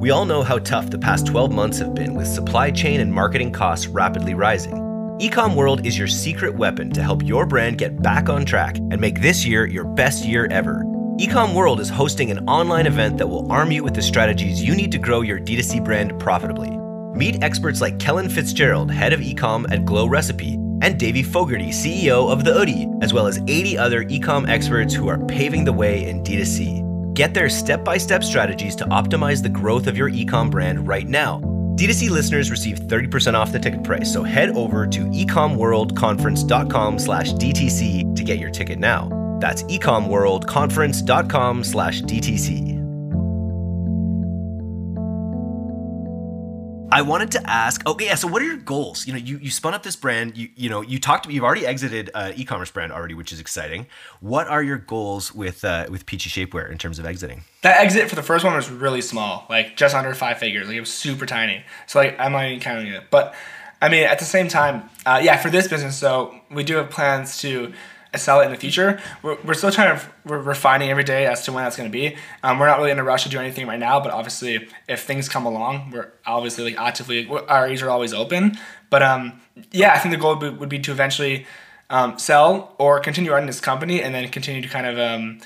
[0.01, 3.13] We all know how tough the past 12 months have been with supply chain and
[3.13, 4.75] marketing costs rapidly rising.
[5.21, 9.01] Ecom World is your secret weapon to help your brand get back on track and
[9.01, 10.85] make this year your best year ever.
[11.19, 14.77] Ecom World is hosting an online event that will arm you with the strategies you
[14.77, 16.71] need to grow your D2C brand profitably.
[17.17, 22.31] Meet experts like Kellen Fitzgerald, head of ecom at Glow Recipe, and Davey Fogarty, CEO
[22.31, 26.09] of The Oodie, as well as 80 other ecom experts who are paving the way
[26.09, 27.15] in D2C.
[27.15, 31.09] Get their step by step strategies to optimize the growth of your ecom brand right
[31.09, 31.41] now.
[31.77, 38.17] D2C listeners receive 30% off the ticket price, so head over to ecomworldconference.com slash DTC
[38.17, 39.09] to get your ticket now.
[39.41, 42.76] That's ecomworldconference.com slash DTC.
[46.97, 47.87] I wanted to ask.
[47.87, 48.15] Okay, yeah.
[48.15, 49.07] So, what are your goals?
[49.07, 50.35] You know, you, you spun up this brand.
[50.35, 51.29] You you know, you talked.
[51.29, 53.87] You've already exited uh, e-commerce brand already, which is exciting.
[54.21, 57.45] What are your goals with uh, with Peachy Shapewear in terms of exiting?
[57.61, 60.69] That exit for the first one was really small, like just under five figures.
[60.69, 61.65] Like it was super tiny.
[61.87, 63.11] So like I'm not even counting it.
[63.11, 63.35] But
[63.83, 66.89] I mean, at the same time, uh, yeah, for this business, so we do have
[66.89, 67.75] plans to
[68.19, 69.01] sell it in the future.
[69.23, 71.93] We're, we're still trying to we're refining every day as to when that's going to
[71.93, 72.17] be.
[72.43, 75.03] Um, we're not really in a rush to do anything right now, but obviously if
[75.03, 78.59] things come along, we're obviously like actively our ears are always open.
[78.91, 79.41] But um,
[79.73, 81.47] yeah, I think the goal would be, to eventually
[81.91, 85.41] um, sell or continue running this company and then continue to kind of um,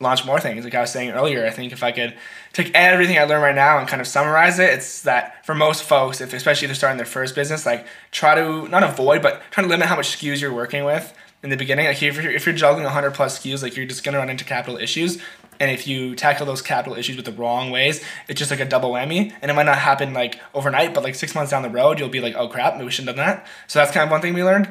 [0.00, 0.64] launch more things.
[0.64, 2.14] Like I was saying earlier, I think if I could
[2.52, 5.82] take everything I learned right now and kind of summarize it, it's that for most
[5.82, 9.42] folks, if especially if they're starting their first business, like try to not avoid, but
[9.50, 11.86] try to limit how much SKUs you're working with in the beginning.
[11.86, 14.44] Like if you're, if you're juggling 100 plus SKUs, like you're just gonna run into
[14.44, 15.18] capital issues.
[15.60, 18.64] And if you tackle those capital issues with the wrong ways, it's just like a
[18.64, 19.32] double whammy.
[19.42, 22.08] And it might not happen like overnight, but like six months down the road, you'll
[22.08, 23.46] be like, oh crap, maybe we shouldn't have done that.
[23.66, 24.68] So that's kind of one thing we learned,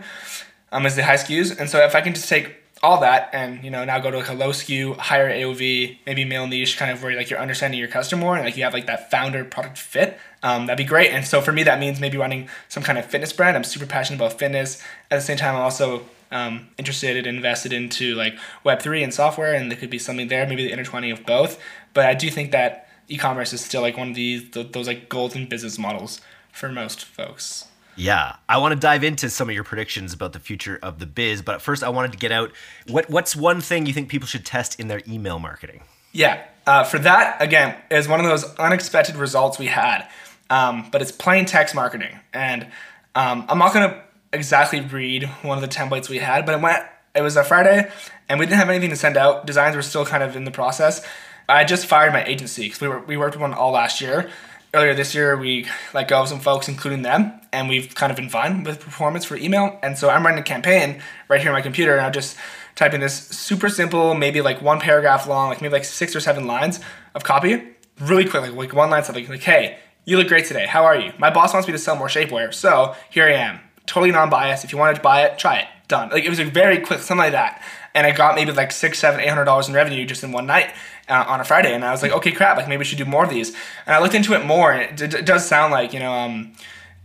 [0.72, 1.58] um, is the high SKUs.
[1.60, 4.18] And so if I can just take all that and you know now go to
[4.18, 7.80] like a low SKU, higher AOV, maybe male niche, kind of where like you're understanding
[7.80, 10.18] your customer more and like you have like that founder product fit.
[10.44, 11.12] Um, that'd be great.
[11.12, 13.58] And so for me, that means maybe running some kind of fitness brand.
[13.58, 14.82] I'm super passionate about fitness.
[15.10, 19.54] At the same time, I'm also um, interested and invested into like Web3 and software,
[19.54, 21.60] and there could be something there, maybe the intertwining of both.
[21.94, 25.48] But I do think that e-commerce is still like one of these those like golden
[25.48, 27.66] business models for most folks.
[27.98, 31.08] Yeah, I want to dive into some of your predictions about the future of the
[31.08, 32.52] biz, but first I wanted to get out
[32.88, 35.82] what what's one thing you think people should test in their email marketing?
[36.14, 40.08] Yeah, uh, for that again is one of those unexpected results we had,
[40.52, 42.68] um, but it's plain text marketing, and
[43.16, 46.86] um, I'm not gonna exactly read one of the templates we had, but it went.
[47.16, 47.90] It was a Friday,
[48.30, 49.48] and we didn't have anything to send out.
[49.48, 51.04] Designs were still kind of in the process.
[51.50, 54.30] I just fired my agency because we were we worked with one all last year.
[54.74, 58.16] Earlier this year, we let go of some folks, including them, and we've kind of
[58.16, 59.80] been fine with performance for email.
[59.84, 62.38] And so I'm running a campaign right here on my computer, and I'm just
[62.76, 66.48] typing this super simple, maybe like one paragraph long, like maybe like six or seven
[66.48, 66.80] lines
[67.16, 67.64] of copy,
[68.00, 70.66] really quick, like, like one line something like, "Hey, you look great today.
[70.68, 71.12] How are you?
[71.18, 74.64] My boss wants me to sell more shapewear, so here I am totally non-biased.
[74.64, 75.68] If you wanted to buy it, try it.
[75.88, 76.10] Done.
[76.10, 77.64] Like it was a very quick, something like that.
[77.96, 80.46] And I got maybe like six, seven, eight hundred dollars in revenue just in one
[80.46, 80.74] night
[81.08, 81.74] uh, on a Friday.
[81.74, 83.50] And I was like, okay, crap, like maybe we should do more of these.
[83.86, 86.54] And I looked into it more, and it, it does sound like you know, um,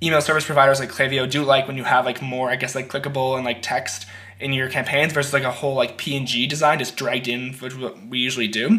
[0.02, 2.88] email service providers like Klaviyo do like when you have like more, I guess, like
[2.88, 4.06] clickable and like text
[4.40, 8.06] in your campaigns versus like a whole like PNG design just dragged in, which what
[8.06, 8.78] we usually do.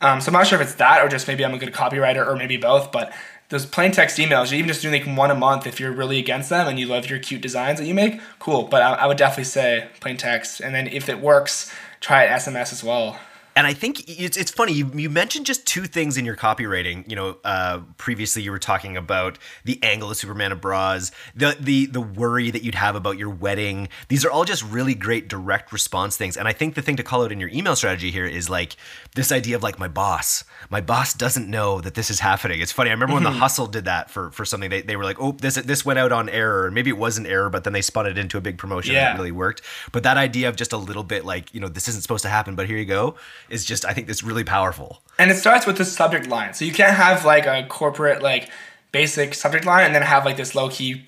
[0.00, 2.26] Um, so I'm not sure if it's that or just maybe I'm a good copywriter
[2.26, 3.12] or maybe both, but
[3.50, 6.18] those plain text emails, you even just doing like one a month if you're really
[6.18, 8.64] against them and you love your cute designs that you make, cool.
[8.64, 10.60] But I, I would definitely say plain text.
[10.60, 13.18] And then if it works, try SMS as well.
[13.56, 14.72] And I think it's, it's funny.
[14.72, 17.08] You, you mentioned just two things in your copywriting.
[17.08, 21.56] You know, uh, previously you were talking about the angle of Superman of bras, the
[21.60, 23.88] the the worry that you'd have about your wedding.
[24.08, 26.36] These are all just really great direct response things.
[26.36, 28.76] And I think the thing to call out in your email strategy here is like
[29.14, 30.42] this idea of like my boss.
[30.68, 32.60] My boss doesn't know that this is happening.
[32.60, 32.90] It's funny.
[32.90, 34.70] I remember when the Hustle did that for for something.
[34.70, 37.18] They, they were like, oh, this this went out on error, and maybe it was
[37.18, 39.10] an error, but then they spun it into a big promotion Yeah.
[39.10, 39.62] and it really worked.
[39.92, 42.28] But that idea of just a little bit like you know this isn't supposed to
[42.30, 43.14] happen, but here you go
[43.48, 45.02] is just I think it's really powerful.
[45.18, 46.54] And it starts with the subject line.
[46.54, 48.50] So you can't have like a corporate like
[48.92, 51.04] basic subject line and then have like this low key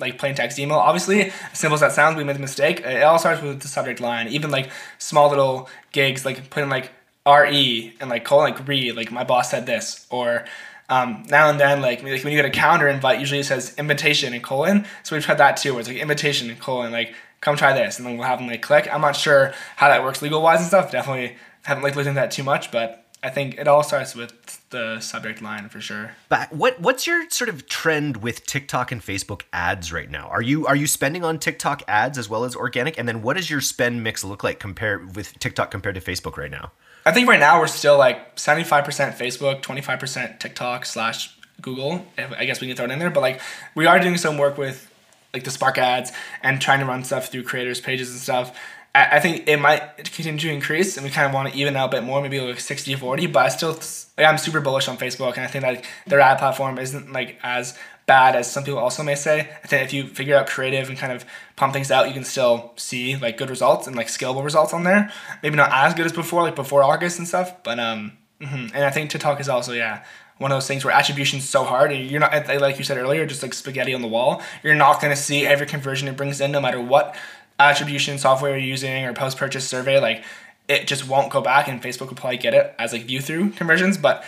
[0.00, 0.78] like plain text email.
[0.78, 2.80] Obviously, as simple as that sounds, we made a mistake.
[2.80, 4.28] It all starts with the subject line.
[4.28, 6.90] Even like small little gigs, like putting like
[7.26, 10.44] re and like colon like read like my boss said this or.
[10.90, 13.74] Um, now and then, like, like when you get a calendar invite, usually it says
[13.76, 14.86] invitation and colon.
[15.02, 17.98] So we've tried that too, where it's like invitation and colon, like come try this,
[17.98, 18.88] and then we'll have them like click.
[18.90, 20.90] I'm not sure how that works legal wise and stuff.
[20.90, 21.36] Definitely
[21.68, 24.32] haven't looked into that too much, but I think it all starts with
[24.70, 26.12] the subject line for sure.
[26.30, 30.28] But what what's your sort of trend with TikTok and Facebook ads right now?
[30.28, 32.98] Are you are you spending on TikTok ads as well as organic?
[32.98, 36.38] And then what does your spend mix look like compared with TikTok compared to Facebook
[36.38, 36.72] right now?
[37.04, 42.06] I think right now we're still like 75% Facebook, 25% TikTok slash Google.
[42.16, 43.42] I guess we can throw it in there, but like
[43.74, 44.90] we are doing some work with
[45.34, 48.58] like the Spark ads and trying to run stuff through creators pages and stuff.
[48.98, 51.76] I, I think it might continue to increase and we kind of want to even
[51.76, 53.72] out a bit more, maybe like 60 40, but I still,
[54.16, 57.38] like, I'm super bullish on Facebook and I think that their ad platform isn't like
[57.42, 59.40] as bad as some people also may say.
[59.62, 61.24] I think if you figure out creative and kind of
[61.56, 64.82] pump things out, you can still see like good results and like scalable results on
[64.82, 65.12] there.
[65.42, 68.72] Maybe not as good as before, like before August and stuff, but um, mhm.
[68.74, 70.02] and I think TikTok is also yeah
[70.38, 73.26] one of those things where attribution's so hard and you're not like you said earlier,
[73.26, 74.40] just like spaghetti on the wall.
[74.62, 77.16] You're not going to see every conversion it brings in, no matter what
[77.58, 79.98] attribution software you're using or post purchase survey.
[80.00, 80.24] Like
[80.68, 83.50] it just won't go back, and Facebook will probably get it as like view through
[83.50, 84.24] conversions, but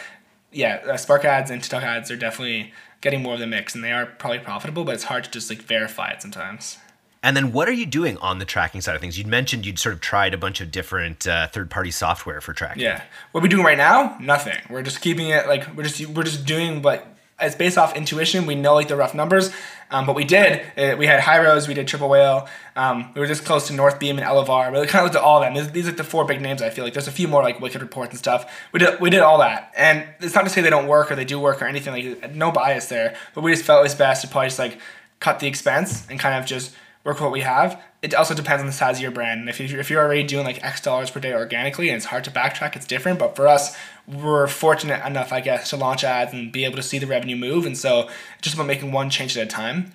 [0.53, 3.85] yeah, uh, Spark ads and TikTok ads are definitely getting more of the mix, and
[3.85, 6.79] they are probably profitable, but it's hard to just like verify it sometimes.
[7.23, 9.19] And then what are you doing on the tracking side of things?
[9.19, 12.83] You'd mentioned you'd sort of tried a bunch of different uh, third-party software for tracking.
[12.83, 14.57] Yeah, what we're doing right now, nothing.
[14.71, 17.07] We're just keeping it like we're just we're just doing what
[17.39, 18.47] it's based off intuition.
[18.47, 19.51] We know like the rough numbers,
[19.91, 20.63] um, but we did.
[20.77, 22.49] Uh, we had Hyros, we did Triple Whale.
[22.77, 24.73] Um, we were just close to Northbeam and Elevar.
[24.73, 25.55] We kind of looked at all of them.
[25.55, 26.63] These, these are the four big names.
[26.63, 28.53] I feel like there's a few more like Wicked Reports and stuff.
[28.73, 31.17] We did we did all that, and it's not to say they don't work or
[31.17, 33.17] they do work or anything like no bias there.
[33.35, 34.79] But we just felt it was best to probably just like
[35.19, 37.83] cut the expense and kind of just work what we have.
[38.03, 39.41] It also depends on the size of your brand.
[39.41, 42.07] And if you're, if you're already doing like X dollars per day organically and it's
[42.07, 43.19] hard to backtrack, it's different.
[43.19, 46.83] But for us, we're fortunate enough, I guess, to launch ads and be able to
[46.83, 47.67] see the revenue move.
[47.67, 48.09] And so
[48.43, 49.93] just about making one change at a time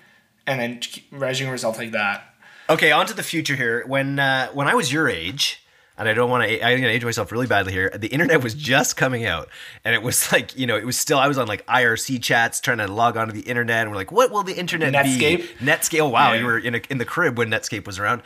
[0.48, 0.80] and then
[1.12, 2.24] measuring results like that.
[2.70, 3.86] Okay, on to the future here.
[3.86, 5.64] When uh, when I was your age,
[5.98, 7.90] and I don't want to, I'm going to age myself really badly here.
[7.96, 9.50] The internet was just coming out,
[9.84, 11.18] and it was like, you know, it was still.
[11.18, 14.12] I was on like IRC chats trying to log onto the internet, and we're like,
[14.12, 15.38] what will the internet Netscape?
[15.60, 15.66] be?
[15.66, 16.00] Netscape.
[16.02, 16.40] Oh, wow, Yeah.
[16.40, 18.22] you were in a, in the crib when Netscape was around.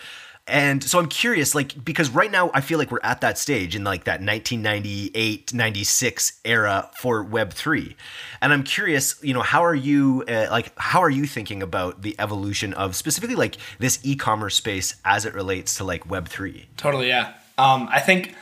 [0.47, 3.75] And so I'm curious, like, because right now I feel like we're at that stage
[3.75, 7.95] in like that 1998, 96 era for Web3.
[8.41, 12.01] And I'm curious, you know, how are you, uh, like, how are you thinking about
[12.01, 16.65] the evolution of specifically like this e commerce space as it relates to like Web3?
[16.77, 17.33] Totally, yeah.
[17.59, 18.35] Um, I think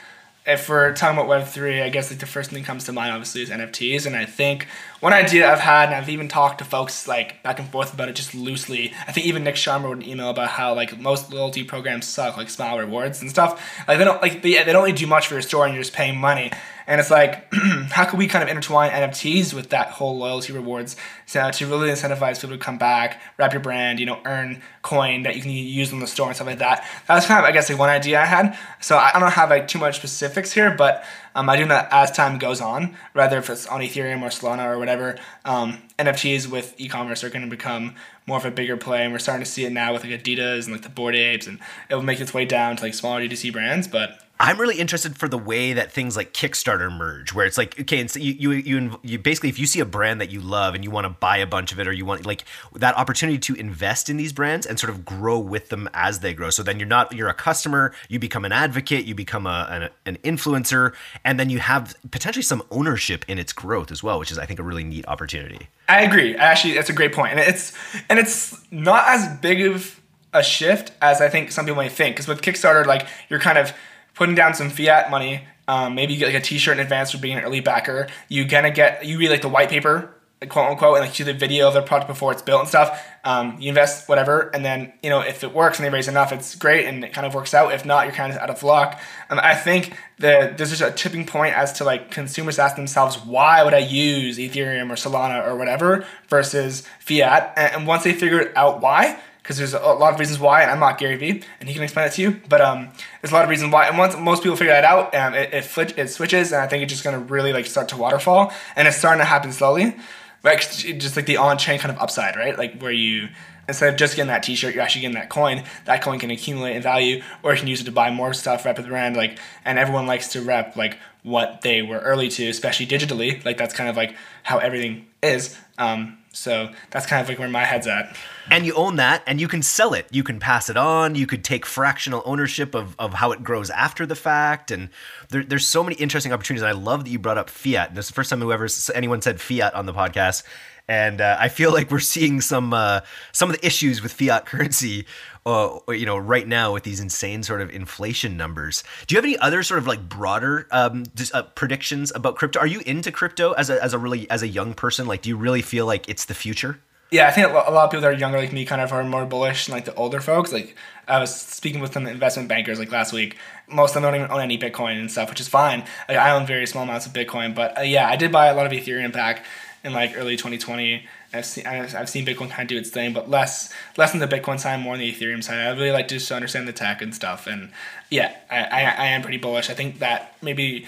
[0.46, 2.94] if we're talking about Web three, I guess like the first thing that comes to
[2.94, 4.68] mind obviously is NFTs, and I think
[5.00, 8.10] one idea I've had, and I've even talked to folks like back and forth about
[8.10, 8.94] it just loosely.
[9.08, 12.38] I think even Nick Sharma wrote an email about how like most loyalty programs suck,
[12.38, 13.60] like Smile Rewards and stuff.
[13.88, 15.84] Like they don't like they, they don't really do much for your store, and you're
[15.84, 16.52] just paying money.
[16.88, 17.54] And it's like,
[17.92, 20.96] how can we kind of intertwine NFTs with that whole loyalty rewards
[21.26, 25.24] so to really incentivize people to come back, wrap your brand, you know, earn coin
[25.24, 26.88] that you can use in the store and stuff like that.
[27.08, 28.58] That was kind of, I guess, like one idea I had.
[28.80, 31.04] So I don't have like too much specifics here, but
[31.36, 34.66] um, I do know as time goes on, whether if it's on Ethereum or Solana
[34.66, 37.96] or whatever, um, NFTs with e-commerce are going to become
[38.26, 40.64] more of a bigger play, and we're starting to see it now with like Adidas
[40.64, 43.22] and like the Bored Apes, and it will make its way down to like smaller
[43.22, 47.46] D2C brands, but I'm really interested for the way that things like Kickstarter merge, where
[47.46, 50.22] it's like, okay, and so you, you, you, you basically, if you see a brand
[50.22, 52.26] that you love and you want to buy a bunch of it, or you want
[52.26, 52.44] like
[52.76, 56.34] that opportunity to invest in these brands and sort of grow with them as they
[56.34, 56.52] grow.
[56.52, 59.90] So then you're not, you're a customer, you become an advocate, you become a, an,
[60.06, 64.32] an influencer, and then you have potentially some ownership in its growth as well, which
[64.32, 65.68] is, I think, a really neat opportunity.
[65.90, 66.36] I agree.
[66.36, 67.74] Actually, that's a great point, and it's
[68.10, 70.00] and it's not as big of
[70.34, 72.16] a shift as I think some people might think.
[72.16, 73.74] Because with Kickstarter, like you're kind of
[74.18, 75.44] putting down some fiat money.
[75.68, 78.08] Um, maybe you get like a T-shirt in advance for being an early backer.
[78.28, 80.14] You gonna get you read like the white paper,
[80.50, 83.06] quote unquote, and like see the video of the product before it's built and stuff.
[83.24, 86.32] Um, you invest whatever, and then you know if it works and they raise enough,
[86.32, 87.74] it's great and it kind of works out.
[87.74, 89.00] If not, you're kind of out of luck.
[89.30, 93.20] Um, I think that there's just a tipping point as to like consumers ask themselves,
[93.24, 97.54] why would I use Ethereum or Solana or whatever versus fiat?
[97.56, 100.70] And, and once they figure out why, because there's a lot of reasons why, and
[100.70, 102.42] I'm not Gary Vee, and he can explain it to you.
[102.50, 102.90] But um,
[103.22, 105.54] there's a lot of reasons why, and once most people figure that out, um, it
[105.54, 108.90] it, it switches, and I think it's just gonna really like start to waterfall, and
[108.90, 109.96] it's starting to happen slowly,
[110.44, 112.58] like just like the on-chain kind of upside, right?
[112.58, 113.30] Like where you
[113.70, 115.64] instead of just getting that T-shirt, you're actually getting that coin.
[115.86, 118.66] That coin can accumulate in value, or you can use it to buy more stuff,
[118.66, 122.50] rep the brand, like, and everyone likes to rep like what they were early to,
[122.50, 123.44] especially digitally.
[123.46, 125.58] Like that's kind of like how everything is.
[125.78, 128.16] Um, so that's kind of like where my head's at.
[128.50, 130.08] And you own that and you can sell it.
[130.12, 131.16] You can pass it on.
[131.16, 134.72] You could take fractional ownership of, of how it grows after the fact.
[134.72, 134.90] And
[135.30, 136.62] there, there's so many interesting opportunities.
[136.62, 137.96] And I love that you brought up fiat.
[137.96, 140.44] This is the first time whoever anyone said fiat on the podcast.
[140.88, 143.02] And uh, I feel like we're seeing some uh,
[143.34, 145.06] some of the issues with fiat currency,
[145.48, 148.84] uh, you know, right now with these insane sort of inflation numbers.
[149.08, 152.60] Do you have any other sort of like broader um, just, uh, predictions about crypto?
[152.60, 155.08] Are you into crypto as a as a really as a young person?
[155.08, 156.80] Like, do you really feel like it's the future?
[157.10, 159.02] Yeah, I think a lot of people that are younger like me kind of are
[159.06, 160.52] more bullish than like the older folks.
[160.52, 160.76] Like
[161.08, 163.38] I was speaking with some investment bankers like last week.
[163.70, 165.86] Most of them don't even own any Bitcoin and stuff, which is fine.
[166.10, 168.56] Like I own very small amounts of Bitcoin, but uh, yeah, I did buy a
[168.56, 169.46] lot of Ethereum back
[169.86, 171.06] in like early 2020.
[171.34, 174.28] I've seen I've seen Bitcoin kind of do its thing, but less less on the
[174.28, 175.58] Bitcoin side, more on the Ethereum side.
[175.58, 177.72] I really like to just understand the tech and stuff, and
[178.10, 179.70] yeah, I, I, I am pretty bullish.
[179.70, 180.86] I think that maybe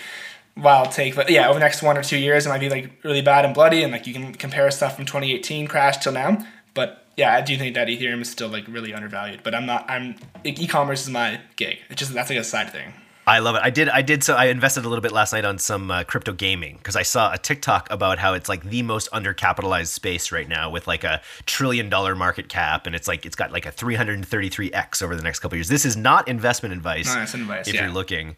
[0.56, 2.92] wild take, but yeah, over the next one or two years, it might be like
[3.04, 6.46] really bad and bloody, and like you can compare stuff from 2018 crash till now.
[6.74, 9.42] But yeah, I do think that Ethereum is still like really undervalued.
[9.44, 9.90] But I'm not.
[9.90, 11.80] I'm e-commerce is my gig.
[11.90, 12.94] It's just that's like a side thing.
[13.28, 13.62] I love it.
[13.64, 13.90] I did.
[13.90, 14.24] I did.
[14.24, 17.04] So I invested a little bit last night on some uh, crypto gaming because I
[17.04, 21.04] saw a TikTok about how it's like the most undercapitalized space right now with like
[21.04, 25.22] a trillion dollar market cap, and it's like it's got like a 333x over the
[25.22, 25.68] next couple years.
[25.68, 27.14] This is not investment advice.
[27.14, 27.68] No, it's advice.
[27.68, 27.84] If yeah.
[27.84, 28.36] you're looking,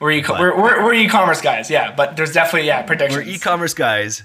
[0.00, 1.68] we're, e- we're, we're, we're e-commerce guys.
[1.68, 3.26] Yeah, but there's definitely yeah predictions.
[3.26, 4.22] We're e-commerce guys.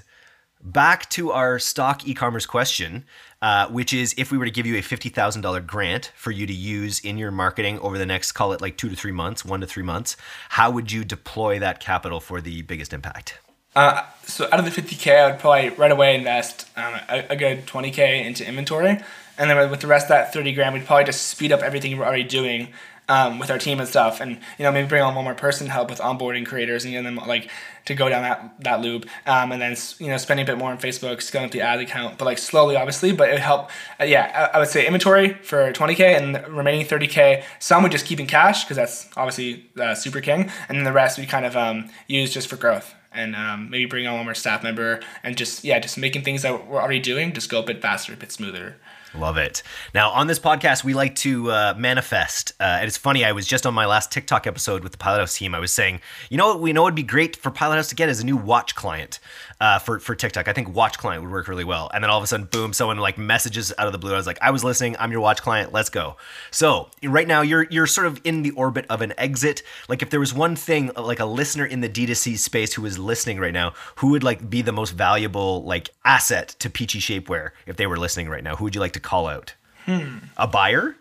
[0.62, 3.04] Back to our stock e-commerce question.
[3.44, 6.52] Uh, which is if we were to give you a $50,000 grant for you to
[6.54, 9.60] use in your marketing over the next, call it like two to three months, one
[9.60, 10.16] to three months,
[10.48, 13.38] how would you deploy that capital for the biggest impact?
[13.76, 17.36] Uh, so out of the 50K, I would probably right away invest um, a, a,
[17.36, 18.98] good 20K into inventory.
[19.36, 21.98] And then with the rest of that 30 grand, we'd probably just speed up everything
[21.98, 22.68] we're already doing
[23.08, 25.66] um, with our team and stuff, and you know maybe bring on one more person
[25.66, 27.50] to help with onboarding creators and get them like
[27.86, 30.70] to go down that that loop, um, and then you know spending a bit more
[30.70, 33.70] on Facebook, scaling up the ad account, but like slowly, obviously, but it help.
[34.00, 37.44] Uh, yeah, I, I, would say inventory for 20k and remaining 30k.
[37.58, 40.92] Some would just keep in cash because that's obviously uh, super king, and then the
[40.92, 44.24] rest we kind of um, use just for growth and um, maybe bring on one
[44.24, 47.60] more staff member and just yeah just making things that we're already doing just go
[47.60, 48.76] a bit faster a bit smoother
[49.16, 49.62] Love it.
[49.94, 52.52] Now, on this podcast, we like to uh, manifest.
[52.58, 55.36] Uh, and it's funny, I was just on my last TikTok episode with the Pilothouse
[55.36, 55.54] team.
[55.54, 56.00] I was saying,
[56.30, 58.26] you know what we know it would be great for Pilothouse to get is a
[58.26, 59.20] new watch client
[59.60, 60.48] uh, for, for TikTok.
[60.48, 61.90] I think watch client would work really well.
[61.92, 64.12] And then all of a sudden, boom, someone like messages out of the blue.
[64.12, 64.96] I was like, I was listening.
[64.98, 65.72] I'm your watch client.
[65.72, 66.16] Let's go.
[66.50, 69.62] So right now, you're you're sort of in the orbit of an exit.
[69.88, 72.98] Like if there was one thing, like a listener in the D2C space who is
[72.98, 77.50] listening right now, who would like be the most valuable like asset to Peachy Shapewear
[77.66, 78.56] if they were listening right now?
[78.56, 79.54] Who would you like to call out?
[79.86, 80.18] Hmm.
[80.36, 80.96] A buyer?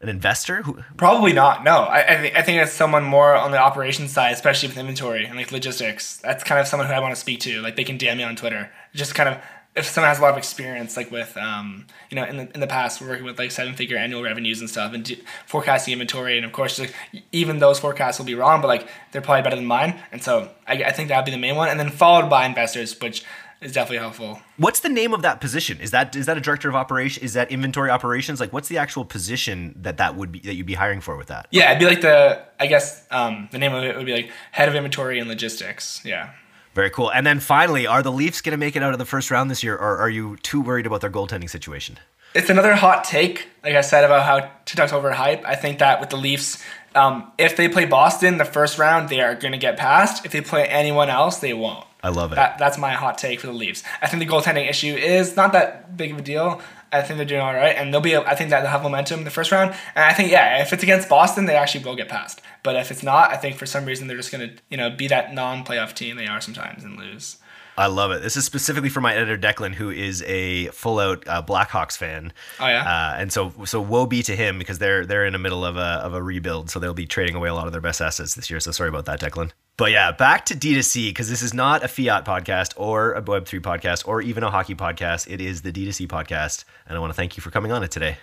[0.00, 0.62] An investor?
[0.62, 0.78] Who?
[0.96, 1.64] Probably not.
[1.64, 4.78] No, I I, th- I think it's someone more on the operations side, especially with
[4.78, 6.18] inventory and like logistics.
[6.18, 7.60] That's kind of someone who I want to speak to.
[7.62, 8.70] Like they can DM me on Twitter.
[8.94, 9.42] Just kind of
[9.78, 12.60] if someone has a lot of experience, like with um, you know, in the in
[12.60, 15.92] the past, we're working with like seven figure annual revenues and stuff, and do, forecasting
[15.92, 16.94] inventory, and of course, like,
[17.32, 20.50] even those forecasts will be wrong, but like they're probably better than mine, and so
[20.66, 23.24] I, I think that would be the main one, and then followed by investors, which
[23.60, 24.40] is definitely helpful.
[24.56, 25.80] What's the name of that position?
[25.80, 27.22] Is that is that a director of operation?
[27.22, 28.40] Is that inventory operations?
[28.40, 31.28] Like, what's the actual position that that would be that you'd be hiring for with
[31.28, 31.46] that?
[31.50, 34.30] Yeah, it'd be like the I guess um, the name of it would be like
[34.52, 36.00] head of inventory and logistics.
[36.04, 36.30] Yeah.
[36.74, 37.10] Very cool.
[37.10, 39.50] And then finally, are the Leafs going to make it out of the first round
[39.50, 41.98] this year, or are you too worried about their goaltending situation?
[42.34, 45.44] It's another hot take, like I said about how TikTok's overhyped.
[45.44, 46.62] I think that with the Leafs,
[46.94, 50.24] Um, if they play Boston the first round, they are going to get past.
[50.24, 51.84] If they play anyone else, they won't.
[52.02, 52.36] I love it.
[52.36, 53.82] That, that's my hot take for the Leafs.
[54.00, 56.60] I think the goaltending issue is not that big of a deal.
[56.92, 58.16] I think they're doing all right, and they'll be.
[58.16, 60.72] I think that they'll have momentum in the first round, and I think yeah, if
[60.72, 62.40] it's against Boston, they actually will get past.
[62.62, 65.06] But if it's not, I think for some reason they're just gonna you know be
[65.08, 67.36] that non-playoff team they are sometimes and lose.
[67.78, 68.22] I love it.
[68.22, 72.32] This is specifically for my editor Declan, who is a full-out uh, Blackhawks fan.
[72.58, 72.82] Oh yeah.
[72.82, 75.76] Uh, and so, so woe be to him because they're they're in the middle of
[75.76, 78.34] a of a rebuild, so they'll be trading away a lot of their best assets
[78.34, 78.58] this year.
[78.58, 79.52] So sorry about that, Declan.
[79.76, 83.60] But yeah, back to D2C because this is not a fiat podcast or a Web3
[83.60, 85.32] podcast or even a hockey podcast.
[85.32, 86.64] It is the D2C podcast.
[86.88, 88.16] And I want to thank you for coming on it today.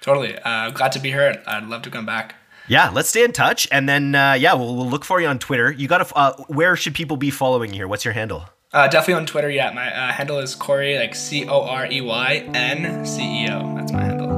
[0.00, 0.38] Totally.
[0.38, 1.42] Uh, glad to be here.
[1.46, 2.36] I'd love to come back.
[2.68, 3.68] Yeah, let's stay in touch.
[3.70, 5.70] And then, uh, yeah, we'll, we'll look for you on Twitter.
[5.70, 7.88] You got to, uh, where should people be following you here?
[7.88, 8.48] What's your handle?
[8.74, 9.48] Uh, definitely on Twitter.
[9.48, 13.48] Yeah, my uh, handle is Corey, like C O R E Y N C E
[13.48, 13.72] O.
[13.76, 14.34] That's my handle.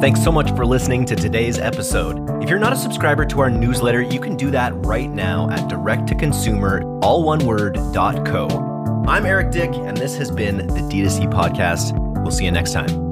[0.00, 2.42] Thanks so much for listening to today's episode.
[2.42, 5.60] If you're not a subscriber to our newsletter, you can do that right now at
[5.70, 8.48] direct2consumer, all one word, co.
[9.08, 11.98] I'm Eric Dyck, and this has been the D2C podcast.
[12.22, 13.09] We'll see you next time.